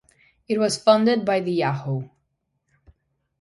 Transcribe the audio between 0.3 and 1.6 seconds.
It was funded by the